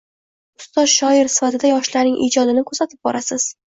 [0.61, 3.47] Ustoz shoir sifatida yoshlarning ijodini kuzatib borasiz